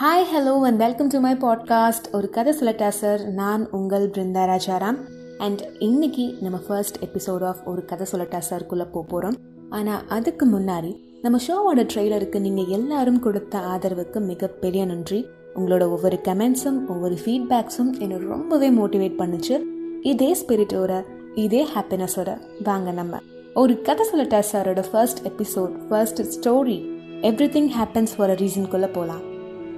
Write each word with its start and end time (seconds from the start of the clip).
Hi 0.00 0.26
hello 0.34 0.60
and 0.60 0.78
welcome 0.78 1.06
to 1.06 1.20
my 1.20 1.32
podcast 1.32 2.12
ஒரு 2.12 2.30
கதை 2.30 2.52
சொல்லட்டா 2.60 2.88
சார் 2.88 3.20
நான் 3.32 3.70
உங்கள் 3.70 4.10
பிருந்தா 4.10 4.44
ராஜாராம். 4.44 4.98
அண்ட் 5.38 5.68
இன்னைக்கு 5.78 6.36
நம்ம 6.40 6.58
ஃபர்ஸ்ட் 6.58 6.96
எபிசோட் 7.04 7.44
ஆஃப் 7.44 7.60
ஒரு 7.64 7.84
கதை 7.84 8.06
சொல்லட்டா 8.12 8.40
சார்க்குள்ளே 8.50 8.86
போக 8.92 9.02
போகிறோம் 9.08 9.36
ஆனால் 9.70 10.08
அதுக்கு 10.08 10.46
முன்னாடி 10.46 10.96
நம்ம 11.22 11.38
ஷோவோட 11.46 11.76
ட்ரெய்லருக்கு 11.76 12.40
நீங்கள் 12.40 12.66
எல்லாரும் 12.66 13.20
கொடுத்த 13.20 13.58
ஆதரவுக்கு 13.58 14.20
மிகப்பெரிய 14.20 14.86
நன்றி. 14.86 15.26
உங்களோட 15.54 15.82
ஒவ்வொரு 15.82 16.18
கமெண்ட்ஸும் 16.24 16.86
ஒவ்வொரு 16.88 17.18
ஃபீட்பேக்ஸும் 17.24 17.98
என்னை 17.98 18.16
ரொம்பவே 18.16 18.70
மோட்டிவேட் 18.70 19.18
பண்ணுச்சு. 19.18 19.60
இதே 20.02 20.36
ஸ்பிரிட்டோட 20.40 21.04
இதே 21.34 21.66
ஹாப்பினஸோட 21.74 22.40
வாங்க 22.62 22.90
நம்ம. 22.90 23.18
ஒரு 23.54 23.82
கதை 23.82 24.06
சொல்லட்டா 24.12 24.42
சாரோட 24.52 24.84
first 24.92 25.26
episode 25.26 25.86
first 25.88 26.20
story 26.20 26.88
everything 27.48 27.70
happens 27.78 28.08
for 28.16 28.30
a 28.30 28.34
ரீசன்குள்ளே 28.34 28.92
போகலாம் 28.92 29.20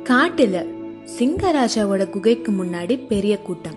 காட்டில் 0.02 0.80
சிங்கராஜாவோட 1.18 2.10
குகைக்கு 2.10 2.52
முன்னாடி 2.52 3.06
பெரிய 3.06 3.38
கூட்டம். 3.38 3.74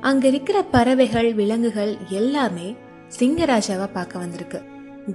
அங்க 0.00 0.28
இருக்கிற 0.28 0.62
பறவைகள் 0.62 1.34
விலங்குகள் 1.34 1.96
எல்லாமே 2.08 2.76
சிங்கராஜாவை 3.18 3.88
பார்க்க 3.92 4.18
வந்திருக்கு. 4.18 4.62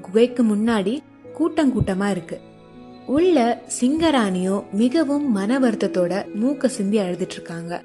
குகைக்கு 0.02 0.44
முன்னாடி 0.44 1.00
கூட்டம் 1.34 1.82
கூட்டமா 1.82 2.10
இருக்கு. 2.10 2.40
உள்ள 3.08 3.62
சிங்கராணியோ 3.80 4.64
மிகவும் 4.72 5.32
மன 5.32 5.60
வருத்தத்தோட 5.60 6.26
மூக்க 6.42 6.66
சிந்தி 6.66 6.98
அழுதுட்டு 6.98 7.32
இருக்காங்க. 7.32 7.84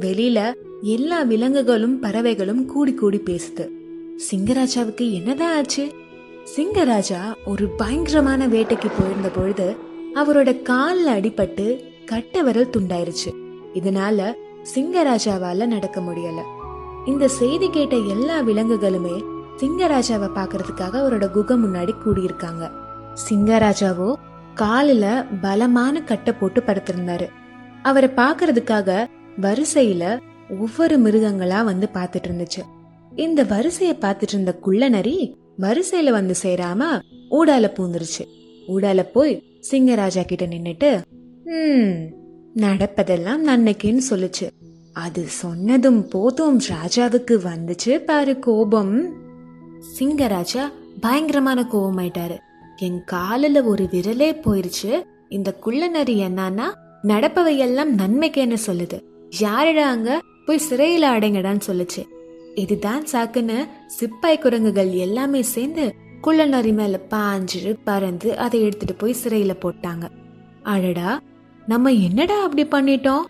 வெளியில 0.00 0.52
எல்லா 0.82 1.22
விலங்குகளும் 1.22 1.98
பறவைகளும் 1.98 2.66
கூடி 2.66 2.94
கூடி 2.94 3.18
பேசுது. 3.18 3.68
சிங்கராஜாவுக்கு 4.18 5.12
என்னதான் 5.12 5.56
ஆச்சு? 5.56 5.92
சிங்கராஜா 6.56 7.34
ஒரு 7.44 7.68
பயங்கரமான 7.68 8.46
வேட்டைக்கு 8.46 8.90
போயிருந்த 8.98 9.28
பொழுது 9.28 9.76
அவரோட 10.14 10.62
காலில் 10.62 11.06
அடிபட்டு 11.06 11.84
கட்ட 12.04 12.42
விரல் 12.42 12.70
துண்டாயிருச்சு. 12.70 13.34
இதனால 13.74 14.32
சிங்கராஜாவால 14.74 15.66
நடக்க 15.66 16.00
முடியல. 16.00 16.42
இந்த 17.06 17.28
செய்தி 17.28 17.70
கேட்ட 17.70 17.96
எல்லா 17.96 18.40
விலங்குகளுமே 18.40 19.24
சிங்கராஜாவை 19.56 20.30
பாக்குறதுக்காக 20.34 20.92
அவரோட 20.92 21.30
குகை 21.30 21.56
முன்னாடி 21.56 21.94
கூடியிருக்காங்க. 22.06 22.70
சிங்கராஜாவோ 23.28 24.14
காலில 24.56 25.26
பலமான 25.40 26.02
கட்டை 26.02 26.34
போட்டு 26.34 26.62
படுத்திருந்தாரு. 26.66 27.28
அவரை 27.82 28.10
பாக்குறதுக்காக 28.16 29.06
வரிசையில 29.40 30.18
ஒவ்வொரு 30.60 30.98
மிருகங்களா 30.98 31.64
வந்து 31.64 31.88
பாத்துட்டு 31.94 32.28
இருந்துச்சு. 32.28 32.73
இந்த 33.16 33.44
வரிசைய 33.44 33.92
பார்த்துட்டு 34.00 34.32
இருந்த 34.32 34.54
குள்ளநரி 34.54 35.36
வரிசையில 35.58 36.10
வந்து 36.10 36.34
சேராம 36.42 37.00
ஊடால 37.30 37.70
பூந்துருச்சு. 37.70 38.24
ஊடால 38.68 39.02
போய் 39.02 39.42
சிங்கராஜா 39.70 40.24
கிட்ட 40.24 40.46
நின்னுட்டு 40.46 41.02
ம் 41.44 42.12
நடப்பதெல்லாம் 42.62 43.46
நன்னைக்குன்னு 43.46 44.00
சொல்லுச்சு. 44.10 44.50
அது 44.92 45.22
சொன்னதும் 45.26 46.08
போதும் 46.08 46.60
ராஜாவுக்கு 46.60 47.38
வந்துச்சு 47.44 47.98
பாரு 47.98 48.38
கோபம். 48.38 49.12
சிங்கராஜா 49.98 50.72
பயங்கரமான 51.00 51.66
கோபம் 51.66 51.98
ஆயிட்டாரு 51.98 52.38
என் 52.76 53.02
காலில் 53.04 53.62
ஒரு 53.62 53.88
விரலே 53.90 54.40
போயிருச்சு. 54.44 55.02
இந்த 55.28 55.52
குள்ளநரி 55.54 56.20
என்னன்னா 56.20 56.74
நடப்பவையெல்லாம் 57.02 57.94
நன்மைக்குன்னு 57.96 58.56
சொல்லுது. 58.66 59.02
யாரிடா 59.40 59.82
அங்க 59.82 60.20
போய் 60.46 60.60
சிறையில 60.70 61.06
அடைங்கடான்னு 61.06 61.60
சொல்லுச்சு. 61.66 62.02
இதுதான் 62.54 63.04
சாக்குன்னு 63.12 63.68
சிப்பாய் 63.86 64.38
குரங்குகள் 64.38 64.90
எல்லாமே 64.90 65.42
சேர்ந்து 65.42 65.94
குள்ளநரி 66.20 66.72
மேல 66.72 67.00
பாஞ்சு 67.10 67.76
பறந்து 67.84 68.38
அதை 68.38 68.62
எடுத்துட்டு 68.62 68.94
போய் 68.94 69.16
சிறையில 69.24 69.56
போட்டாங்க. 69.62 70.08
அடடா 70.62 71.20
நம்ம 71.66 71.90
என்னடா 71.90 72.42
அப்படி 72.42 72.66
பண்ணிட்டோம்? 72.66 73.20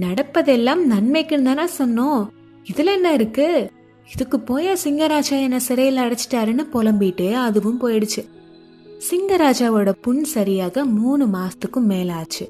நடப்பதெல்லாம் 0.00 0.90
நன்மைக்குன்னு 0.90 1.42
தானே 1.42 1.64
சொன்னோம். 1.78 2.28
இதுல 2.72 2.84
என்ன 2.84 3.12
இருக்கு? 3.12 3.70
இதுக்கு 4.12 4.40
போய 4.40 4.76
சிங்கராஜா 4.84 5.30
என்ன 5.30 5.56
சிறையில 5.56 6.10
அடைச்சிட்டாருன்னு 6.10 6.66
புலம்பிட்டு 6.72 7.32
அதுவும் 7.32 7.80
போயிடுச்சு. 7.80 8.28
சிங்கராஜாவோட 9.10 9.92
புண் 10.00 10.22
சரியாக 10.22 10.84
மூணு 10.84 11.26
மாசத்துக்கும் 11.26 11.88
மேலாச்சு. 11.88 12.48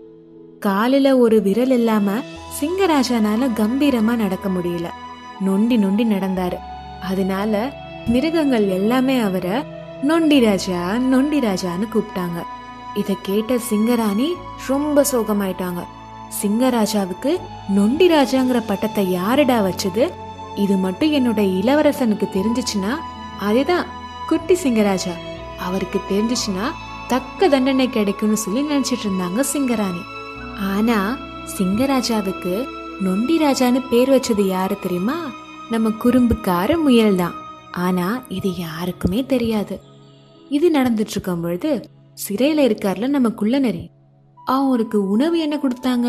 காலில 0.67 1.19
ஒரு 1.19 1.43
விரல் 1.43 1.71
இல்லாம 1.71 2.13
சிங்கராஜானால 2.61 3.51
கம்பீரமா 3.55 4.17
நடக்க 4.17 4.49
முடியல. 4.49 4.87
நொண்டி 5.41 5.77
நொண்டி 5.77 6.05
நடந்தாரு. 6.05 6.59
அதனால 7.03 7.73
மிருகங்கள் 8.07 8.69
எல்லாமே 8.69 9.19
அவரை 9.19 9.51
நொண்டி 10.03 10.41
ராஜா 10.41 10.97
நொண்டி 10.97 11.39
ராஜான்னு 11.39 11.89
கூப்பிட்டாங்க. 11.95 12.43
இத 12.95 13.17
கேட்ட 13.23 13.55
சிங்கராணி 13.55 14.33
ரொம்ப 14.67 15.05
சோகமாயிட்டாங்க. 15.13 15.85
சிங்கராஜாவுக்கு 16.43 17.41
நொண்டி 17.69 18.09
ராஜாங்கிற 18.09 18.63
பட்டத்தை 18.67 19.11
யாருடா 19.11 19.63
வச்சது? 19.63 20.11
இது 20.55 20.77
மட்டும் 20.77 21.13
என்னோட 21.13 21.39
இளவரசனுக்கு 21.39 22.29
தெரிஞ்சிச்சுன்னா 22.33 22.97
அதுதான் 23.41 23.85
குட்டி 24.27 24.55
சிங்கராஜா. 24.55 25.13
அவருக்கு 25.59 26.01
தெரிஞ்சிச்சுன்னா 26.11 26.67
தக்க 27.09 27.49
தண்டனை 27.49 27.89
கிடைக்கும்னு 27.89 28.37
சொல்லி 28.37 28.63
நினைச்சிட்டு 28.63 29.07
இருந்தாங்க 29.07 29.45
சிங்கராணி. 29.53 30.03
ஆனா 30.61 31.17
சிங்கராஜாவுக்கு 31.59 32.69
நொண்டி 33.01 33.39
ராஜான்னு 33.39 33.83
பேர் 33.91 34.11
வச்சது 34.11 34.41
யாரு 34.41 34.79
தெரியுமா? 34.79 35.17
நம்ம 35.71 35.89
குறும்புக்கார 35.89 36.83
முயல் 36.83 37.15
தான் 37.15 37.35
ஆனா 37.71 38.23
இது 38.29 38.57
யாருக்குமே 38.57 39.25
தெரியாது. 39.25 39.81
இது 40.49 40.71
நடந்துட்டு 40.71 41.11
இருக்கும் 41.11 41.41
பொழுது 41.41 41.89
சிறையில 42.29 42.61
இருக்கார்ல 42.69 43.07
நம்ம 43.07 43.29
குள்ளநரி. 43.31 43.91
அவருக்கு 44.45 45.09
உணவு 45.09 45.39
என்ன 45.39 45.57
கொடுத்தாங்க? 45.57 46.09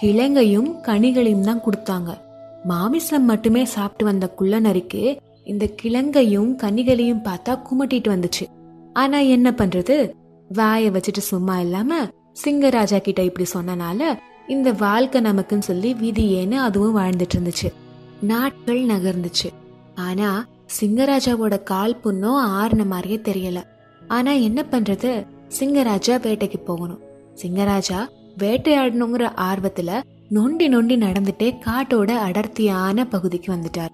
கிழங்கையும் 0.00 0.70
கனிகளையும் 0.82 1.40
தான் 1.40 1.62
கொடுத்தாங்க. 1.62 2.18
மாமிசம் 2.64 3.24
மட்டுமே 3.24 3.64
சாப்பிட்டு 3.64 4.04
வந்த 4.04 4.34
குள்ளநரிக்கு 4.38 5.16
இந்த 5.44 5.68
கிழங்கையும் 5.82 6.50
கனிகளையும் 6.62 7.24
பார்த்தா 7.24 7.62
குமட்டிட்டு 7.68 8.10
வந்துச்சு. 8.14 8.46
ஆனா 8.92 9.18
என்ன 9.18 9.50
பண்றது? 9.50 10.10
வாய 10.54 10.90
வச்சுட்டு 10.90 11.22
சும்மா 11.32 11.60
இல்லாம 11.60 12.08
சிங்கராஜா 12.44 12.98
கிட்ட 12.98 13.22
இப்படி 13.22 13.46
சொன்னனால 13.54 14.18
இந்த 14.48 14.72
வாழ்க்கை 14.72 15.20
நமக்குன்னு 15.20 15.58
சொல்லி 15.58 15.94
விதி 15.94 16.34
ஏன்னு 16.34 16.54
அதுவும் 16.54 16.96
வாழ்ந்துட்டு 16.96 17.34
இருந்துச்சு 17.34 17.72
நாட்கள் 18.20 18.82
நகர்ந்துச்சு. 18.82 19.52
ஆனா 19.94 20.46
சிங்கராஜாவோட 20.80 21.62
கால் 21.62 21.96
புண்ணும் 21.96 22.46
ஆறுன 22.46 22.86
மாதிரியே 22.86 23.16
தெரியல. 23.16 23.62
ஆனா 24.08 24.32
என்ன 24.32 24.64
பண்றது? 24.70 25.26
சிங்கராஜா 25.58 26.18
வேட்டைக்கு 26.20 26.56
போகணும். 26.56 27.00
சிங்கராஜா 27.42 28.06
வேட்டையாடணுங்கிற 28.38 29.32
ஆர்வத்துல 29.36 30.02
நொண்டி 30.28 30.68
நொண்டி 30.68 30.96
நடந்துட்டே 30.96 31.58
காட்டோட 31.64 32.10
அடர்த்தியான 32.10 33.04
பகுதிக்கு 33.04 33.52
வந்துட்டார். 33.52 33.88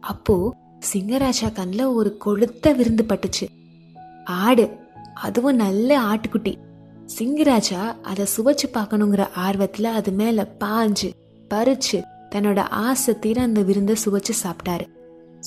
அப்போ 0.00 0.54
சிங்கராஜா 0.92 1.52
கண்ணில் 1.52 1.84
ஒரு 1.84 2.18
கொளுத்த 2.26 2.76
விருந்து 2.76 3.04
பட்டுச்சு. 3.08 3.48
ஆடு 4.24 4.76
அதுவும் 5.14 5.56
நல்ல 5.56 6.00
ஆட்டுக்குட்டி. 6.00 6.54
சிங்கராஜா 7.16 8.00
அதை 8.02 8.26
சுவைச்சு 8.36 8.66
பார்க்கணுங்கிற 8.72 9.26
ஆர்வத்துல 9.46 9.84
அது 9.84 10.12
மேல 10.12 10.54
பாஞ்சு 10.60 11.08
பறிச்சு 11.54 12.02
தன்னோட 12.34 12.58
ஆசை 12.58 13.18
தீர 13.18 13.42
அந்த 13.42 13.62
விருந்தை 13.62 13.96
சுவைச்சு 14.04 14.32
சாப்பிட்டாரு. 14.42 14.86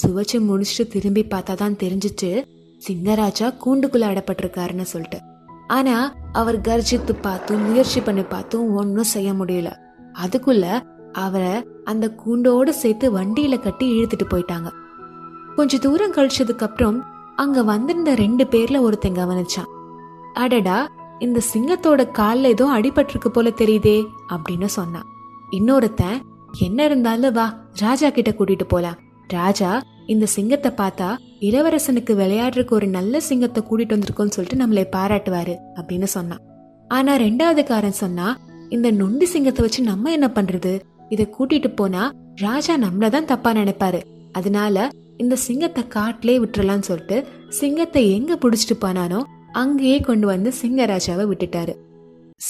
சுவைச்சு 0.03 0.37
முடிச்சுட்டு 0.39 0.87
திரும்பி 0.87 1.23
பார்த்தா 1.23 1.53
தான் 1.53 1.75
தெரிஞ்சிச்சு 1.75 2.43
சிங்கராஜா 2.87 3.47
கூண்டுக்குள்ள 3.65 4.05
அடப்பட்டிருக்காருன்னு 4.11 4.81
சொல்லிட்டு. 4.81 5.19
ஆனா 5.67 6.13
அவர் 6.31 6.61
கர்ஜித்து 6.61 7.15
பார்த்தும் 7.21 7.69
முயற்சி 7.69 8.01
பண்ணி 8.01 8.21
பார்த்தும் 8.21 8.75
ஒன்னும் 8.75 9.11
செய்ய 9.15 9.33
முடியல. 9.33 9.71
அதுக்குள்ள 10.13 10.65
அவரை 11.13 11.67
அந்த 11.83 12.09
கூண்டோடு 12.09 12.69
சேர்த்து 12.69 13.17
வண்டியில 13.17 13.59
கட்டி 13.59 13.87
இழுத்துட்டு 13.91 14.25
போயிட்டாங்க. 14.29 14.69
கொஞ்ச 15.55 15.77
தூரம் 15.77 16.13
கழிச்சதுக்கு 16.13 16.59
அப்புறம் 16.59 17.03
அங்க 17.35 17.63
வந்திருந்த 17.63 18.15
ரெண்டு 18.15 18.43
பேர்ல 18.43 18.79
ஒருத்தன் 18.79 19.13
கவனிச்சான். 19.13 19.69
அடடா 20.33 20.87
இந்த 21.21 21.41
சிங்கத்தோட 21.53 22.09
கால்ல 22.19 22.43
ஏதோ 22.43 22.65
அடிபட்டிருக்கு 22.65 23.27
போல 23.27 23.49
தெரியுதே 23.49 24.05
அப்படின்னு 24.29 24.65
சொன்னான் 24.65 25.05
இன்னொருத்தன் 25.51 26.21
என்ன 26.59 26.85
இருந்தாலும் 26.85 27.33
வா 27.33 27.65
ராஜா 27.73 28.09
கிட்ட 28.09 28.29
கூட்டிட்டு 28.29 28.63
போலாம். 28.67 28.97
ராஜா 29.27 29.83
இந்த 30.07 30.25
சிங்கத்தை 30.25 30.71
பார்த்தா 30.71 31.17
இளவரசனுக்கு 31.39 32.13
விளையாடுறதுக்கு 32.15 32.69
ஒரு 32.69 32.87
நல்ல 32.87 33.19
சிங்கத்தை 33.19 33.63
கூட்டிட்டு 33.69 34.01
வந்திருக்கோன்னு 34.01 34.29
சொல்லிட்டு 34.29 34.65
நம்மளை 34.65 34.99
பாராட்டுவாரு 34.99 35.57
அப்படின்னு 35.75 36.03
சொன்னான் 36.03 36.39
ஆனா 36.87 37.15
ரெண்டாவது 37.15 37.63
காரன் 37.63 37.91
சொன்னா 37.91 38.37
இந்த 38.69 38.91
நொண்டி 38.91 39.25
சிங்கத்தை 39.25 39.65
வச்சு 39.65 39.83
நம்ம 39.83 40.11
என்ன 40.11 40.31
பண்றது? 40.35 40.79
இதை 41.09 41.33
கூட்டிட்டு 41.39 41.75
போனா 41.75 42.13
ராஜா 42.35 42.77
நம்மளதான் 42.77 43.25
தப்பா 43.25 43.51
நினைப்பாரு. 43.51 44.01
அதனால 44.31 44.89
இந்த 45.17 45.35
சிங்கத்தை 45.35 45.87
காட்டிலே 45.87 46.39
விட்டுறலாம்னு 46.39 46.79
சொல்லிட்டு 46.79 47.27
சிங்கத்தை 47.49 48.11
எங்க 48.11 48.35
புடிச்சிட்டு 48.35 48.81
போனானோ 48.81 49.23
அங்கேயே 49.51 49.99
கொண்டு 49.99 50.27
வந்து 50.27 50.53
சிங்கராஜாவை 50.61 51.31
விட்டுட்டாரு. 51.31 51.75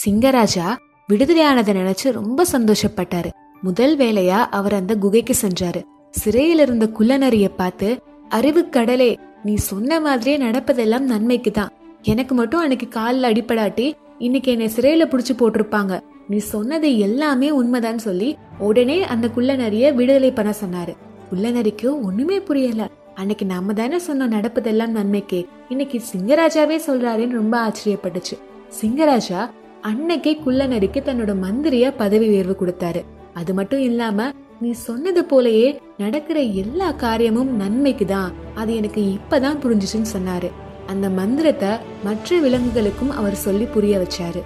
சிங்கராஜா 0.06 0.75
விடுதலையானதை 1.09 1.74
நினைச்சு 1.74 2.12
ரொம்ப 2.12 2.45
சந்தோஷப்பட்டாரு. 2.51 3.30
முதல் 3.62 3.98
வேலையா 3.98 4.39
அவர் 4.50 4.74
அந்த 4.74 4.95
குகைக்கு 4.95 5.36
சென்றாரு. 5.42 5.81
சிறையில் 6.12 6.59
இருந்த 6.59 6.89
குள்ளநரிய 7.00 7.51
பார்த்து 7.57 8.01
அறிவு 8.30 8.69
கடலே 8.69 9.19
நீ 9.44 9.56
சொன்ன 9.56 10.00
மாதிரியே 10.00 10.38
நடப்பதெல்லாம் 10.38 11.00
நன்மைக்கு 11.00 11.51
தான் 11.51 11.69
எனக்கு 12.01 12.36
மட்டும் 12.36 12.59
அன்னைக்கு 12.59 12.88
காலில் 12.88 13.24
அடிப்படாட்டி 13.24 13.94
இன்னைக்கு 14.18 14.51
என்னை 14.51 14.69
சிறையில 14.75 15.07
புடிச்சு 15.07 15.31
போட்டிருப்பாங்க. 15.38 16.00
நீ 16.27 16.38
சொன்னது 16.38 16.97
எல்லாமே 16.97 17.51
உண்மைதான் 17.51 17.97
சொல்லி 17.97 18.38
உடனே 18.59 19.04
அந்த 19.04 19.30
குள்ளநரிய 19.36 19.94
விடுதலை 19.94 20.31
பண்ண 20.31 20.54
சொன்னாரு. 20.65 20.95
குள்ளநரிக்கு 21.31 21.86
ஒண்ணுமே 21.86 22.39
புரியல. 22.39 22.89
அன்னைக்கு 23.16 23.46
நாம 23.46 23.74
தானே 23.74 23.98
சொன்னோம் 23.98 24.34
நடப்பதெல்லாம் 24.38 24.88
நன்மைக்கு. 24.88 25.48
இன்னைக்கு 25.69 26.02
சிங்கராஜாவே 26.12 26.78
சொல்றாருன்னு 26.88 27.30
ரொம்ப 27.30 27.56
ஆச்சரியப்பட்டுச்சு. 27.68 28.36
சிங்கராஜா 28.81 29.50
அன்னைக்கே 29.81 30.38
குள்ளனருக்கு 30.46 31.00
தன்னோட 31.06 31.36
மந்திரிய 31.44 31.94
பதவி 31.98 32.28
உயர்வு 32.28 32.56
கொடுத்தாரு. 32.60 33.02
அது 33.34 33.54
மட்டும் 33.54 33.80
இல்லாம 33.80 34.30
நீ 34.62 34.72
சொன்னது 34.72 35.22
போலயே 35.22 35.78
நடக்கிற 35.98 36.40
எல்லா 36.40 36.92
காரியமும் 36.92 37.56
நன்மைக்கு 37.56 38.06
தான். 38.06 38.31
அது 38.56 38.75
எனக்கு 38.75 39.02
இப்பதான் 39.02 39.57
புரிஞ்சுச்சுன்னு 39.64 40.12
சொன்னாரு. 40.18 40.52
அந்த 40.86 41.10
மந்திரத்தை 41.10 41.69
மற்ற 42.04 42.40
விலங்குகளுக்கும் 42.40 43.10
அவர் 43.10 43.36
சொல்லி 43.36 43.66
புரிய 43.66 43.98
வச்சாரு. 43.98 44.42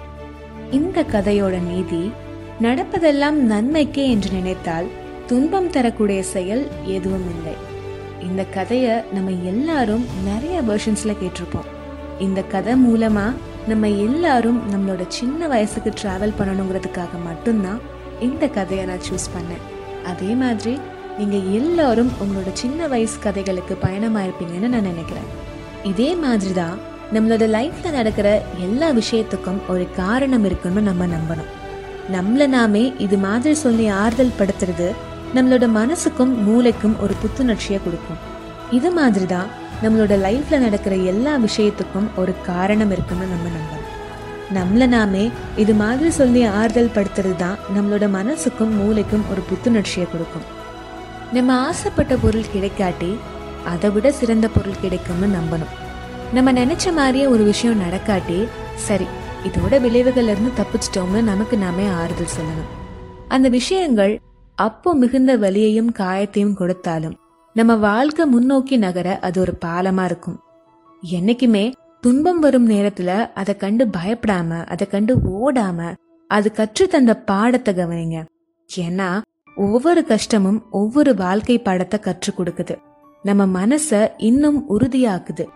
இந்த 0.70 1.02
கதையோட 1.02 1.62
நீதி 1.62 2.10
நடப்பதெல்லாம் 2.62 3.38
நன்மைக்கே 3.52 4.10
என்று 4.10 4.30
நினைத்தால் 4.32 4.86
துன்பம் 5.26 5.70
தரக்கூடிய 5.70 6.22
செயல் 6.22 6.68
எதுவும் 6.84 7.28
இல்லை. 7.36 7.74
இந்த 8.22 8.44
கதையை 8.44 8.94
நம்ம 9.12 9.30
எல்லாரும் 9.30 10.04
நிறைய 10.24 10.62
வெர்ஷன்ஸில் 10.62 11.20
கேட்டிருப்போம். 11.22 11.68
இந்த 12.18 12.42
கதை 12.42 12.76
மூலமாக 12.76 13.32
நம்ம 13.68 13.88
எல்லாரும் 13.88 14.62
நம்மளோட 14.72 15.04
சின்ன 15.08 15.48
வயசுக்கு 15.48 15.90
ட்ராவல் 15.90 16.38
பண்ணணுங்கிறதுக்காக 16.38 17.08
மட்டும்தான் 17.24 17.80
இந்த 18.20 18.48
கதையை 18.48 18.86
நான் 18.86 19.06
சூஸ் 19.08 19.32
பண்ணேன். 19.36 19.64
அதே 20.04 20.26
மாதிரி 20.26 20.78
நீங்கள் 21.18 21.52
எல்லாரும் 21.52 22.10
உங்களோட 22.22 22.52
சின்ன 22.52 22.86
வயசு 22.86 23.18
கதைகளுக்கு 23.18 23.78
பயணமாயிருப்பீங்கன்னு 23.82 24.72
நான் 24.74 24.90
நினைக்கிறேன். 24.92 25.28
இதே 25.82 26.14
மாதிரி 26.14 26.52
தான் 26.52 26.78
நம்மளோட 27.12 27.44
லைஃப்பில் 27.56 27.90
நடக்கிற 27.90 28.42
எல்லா 28.60 28.90
விஷயத்துக்கும் 28.90 29.60
ஒரு 29.68 29.86
காரணம் 29.96 30.44
இருக்குன்னு 30.44 30.80
நம்ம 30.80 31.06
நம்பணும். 31.06 31.52
நம்மளை 32.12 32.46
நாமே 32.46 32.92
இது 32.98 33.16
மாதிரி 33.16 33.54
சொல்லி 33.54 33.88
ஆறுதல் 33.88 34.38
படுத்துறது 34.38 34.92
நம்மளோட 35.34 35.66
மனசுக்கும் 35.78 36.32
மூளைக்கும் 36.46 36.96
ஒரு 37.00 37.14
புத்துணர்ச்சியை 37.22 37.78
கொடுக்கும். 37.84 38.20
இது 38.70 38.90
மாதிரி 38.90 39.26
தான் 39.26 39.48
நம்மளோட 39.82 40.14
லைஃப்பில் 40.26 40.64
நடக்கிற 40.66 40.94
எல்லா 41.12 41.32
விஷயத்துக்கும் 41.36 42.06
ஒரு 42.16 42.32
காரணம் 42.50 42.90
இருக்குன்னு 42.90 43.26
நம்ம 43.26 43.48
நம்பணும் 43.56 43.84
நம்மளை 44.56 44.86
நாமே 44.86 45.30
இது 45.56 45.74
மாதிரி 45.74 46.10
சொல்லி 46.10 46.42
ஆறுதல் 46.58 46.94
படுத்துறது 46.94 47.36
தான் 47.36 47.58
நம்மளோட 47.76 48.06
மனசுக்கும் 48.18 48.74
மூளைக்கும் 48.80 49.24
ஒரு 49.30 49.42
புத்துணர்ச்சியை 49.50 50.06
கொடுக்கும். 50.12 50.46
நம்ம 51.32 51.56
ஆசைப்பட்ட 51.68 52.16
பொருள் 52.16 52.52
கிடைக்காட்டி 52.54 53.10
அதை 53.64 53.90
விட 53.90 54.12
சிறந்த 54.12 54.48
பொருள் 54.48 54.80
கிடைக்கும்னு 54.80 55.28
நம்பணும். 55.38 55.72
நம்ம 56.32 56.52
நினைச்ச 56.52 56.92
மாதிரியே 56.92 57.26
ஒரு 57.26 57.44
விஷயம் 57.44 57.80
நடக்காட்டி 57.80 58.38
சரி 58.74 59.06
இதோட 59.44 59.74
விளைவுகள்ல 59.84 60.34
இருந்து 60.34 60.52
தப்பிச்சிட்டோம்னு 60.60 61.20
நமக்கு 61.32 61.56
நாமே 61.56 61.86
ஆறுதல் 61.88 62.34
சொல்லணும். 62.36 62.70
அந்த 63.28 63.48
விஷயங்கள் 63.48 64.20
அப்போ 64.58 64.90
மிகுந்த 64.94 65.32
வலியையும் 65.38 65.90
காயத்தையும் 65.98 66.54
கொடுத்தாலும் 66.54 67.16
நம்ம 67.56 67.72
வாழ்க்கை 67.76 68.24
முன்னோக்கி 68.26 68.76
நகர 68.76 69.08
அது 69.18 69.40
ஒரு 69.40 69.52
பாலமா 69.64 70.04
இருக்கும். 70.04 70.38
என்னைக்குமே 71.02 71.64
துன்பம் 72.00 72.38
வரும் 72.38 72.70
நேரத்துல 72.70 73.10
அதை 73.34 73.56
கண்டு 73.56 73.84
பயப்படாம 73.96 74.64
அதை 74.64 74.86
கண்டு 74.86 75.14
ஓடாம 75.36 75.94
அது 76.30 76.48
கற்று 76.52 76.88
தந்த 76.88 77.12
பாடத்தை 77.16 77.74
கவனிங்க. 77.74 78.18
ஏன்னா 78.76 79.08
ஒவ்வொரு 79.56 80.04
கஷ்டமும் 80.04 80.60
ஒவ்வொரு 80.70 81.14
வாழ்க்கை 81.14 81.58
பாடத்தை 81.58 82.00
கற்றுக் 82.00 82.38
கொடுக்குது. 82.40 82.76
நம்ம 83.22 83.66
மனச 83.66 84.10
இன்னும் 84.16 84.58
உறுதியாக்குது. 84.70 85.46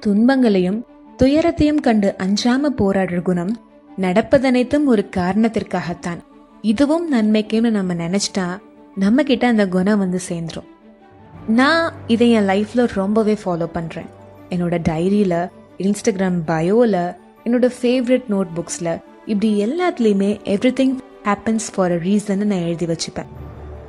துன்பங்களையும் 0.00 0.80
துயரத்தையும் 1.16 1.80
கண்டு 1.80 2.14
அஞ்சாம 2.18 2.72
போராடுற 2.78 3.20
குணம் 3.22 3.52
நடப்பதனைத்தும் 4.00 4.84
ஒரு 4.84 5.08
காரணத்திற்காகத்தான். 5.16 6.22
இதுவும் 6.70 7.06
நன்மைக்குன்னு 7.14 7.70
நம்ம 7.70 7.94
நினச்சிட்டா 7.94 8.44
நம்ம 8.94 9.22
கிட்ட 9.22 9.44
அந்த 9.46 9.64
குணம் 9.68 9.98
வந்து 9.98 10.18
சேர்ந்துரும். 10.28 10.68
நான் 11.58 11.92
இதை 12.06 12.30
என் 12.30 12.48
லைஃப்பில் 12.48 12.88
ரொம்பவே 12.94 13.34
ஃபாலோ 13.44 13.66
பண்ணுறேன் 13.74 14.08
என்னோட 14.50 14.76
டைரியில் 14.88 15.34
இன்ஸ்டாகிராம் 15.78 16.38
பயோவில் 16.46 17.02
என்னோட 17.44 17.66
ஃபேவரட் 17.78 18.26
நோட் 18.30 18.54
புக்ஸில் 18.56 18.90
இப்படி 19.26 19.50
எல்லாத்துலேயுமே 19.66 20.30
everything 20.80 20.94
happens 21.24 21.68
for 21.74 21.94
a 21.96 21.98
reason 22.06 22.44
நான் 22.52 22.64
எழுதி 22.68 22.86
வச்சுப்பேன். 22.86 23.30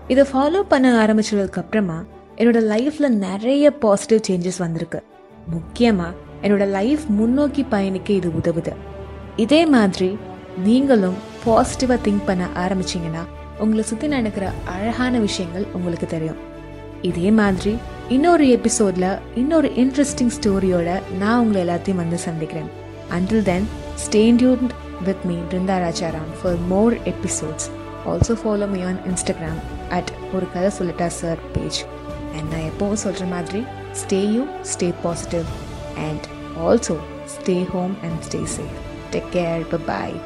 இதை 0.07 0.25
ஃபாலோ 0.33 0.61
பண்ண 0.73 0.91
ஆரம்பிச்சதுக்கப்புறமா 1.05 1.97
என்னோட 2.35 2.61
லைஃப்பில் 2.73 3.17
நிறைய 3.25 3.71
பாசிட்டிவ் 3.85 4.21
சேஞ்சஸ் 4.27 4.61
வந்திருக்கு. 4.65 5.01
முக்கியமாக 5.47 6.13
என்னோட 6.41 6.67
லைஃப் 6.77 7.05
முன்னோக்கி 7.19 7.63
பயணிக்க 7.63 8.13
இது 8.13 8.31
உதவுது. 8.41 8.75
இதே 9.35 9.65
மாதிரி 9.65 10.11
நீங்களும் 10.63 11.19
பாசிட்டிவாக 11.47 11.99
திங்க் 12.05 12.25
பண்ண 12.25 12.45
ஆரம்பிச்சீங்கன்னா 12.55 13.23
உங்களை 13.59 13.83
சுற்றி 13.83 14.07
நடக்கிற 14.07 14.51
அழகான 14.65 15.19
விஷயங்கள் 15.19 15.65
உங்களுக்கு 15.73 16.07
தெரியும். 16.07 16.37
இதே 17.01 17.31
மாதிரி 17.31 17.77
இன்னொரு 18.09 18.49
எபிசோடில் 18.49 19.09
இன்னொரு 19.35 19.67
இன்ட்ரெஸ்டிங் 19.67 20.33
ஸ்டோரியோட 20.37 20.89
நான் 21.19 21.39
உங்களை 21.39 21.61
எல்லாத்தையும் 21.65 21.95
வந்து 21.95 22.17
சந்திக்கிறேன். 22.17 22.69
Until 23.17 23.41
then 23.41 23.67
stay tuned 24.05 24.69
with 25.05 25.25
me 25.25 25.35
Brinda 25.51 25.75
Rajaram 25.85 26.31
for 26.41 26.57
more 26.67 26.95
episodes 27.13 27.67
also 28.05 28.35
follow 28.41 28.67
me 28.69 28.81
on 28.81 28.99
Instagram 29.09 29.59
at 29.89 30.11
ஒரு 30.35 30.47
கதை 30.53 30.71
சொல்லட்டா 30.79 31.07
சார் 31.07 31.37
பேஜ் 31.53 31.79
அண்ட் 32.35 32.47
நான் 32.51 32.65
எப்போவும் 32.71 33.03
சொல்கிற 33.05 33.25
மாதிரி 33.25 33.63
stay 34.01 34.21
you 34.31 34.45
stay 34.73 34.93
positive 35.03 35.45
and 36.07 36.25
also 36.67 36.97
stay 37.35 37.57
home 37.69 37.95
and 38.03 38.19
stay 38.29 38.41
safe 38.55 38.75
take 39.11 39.29
care 39.31 39.85
bye 39.85 40.17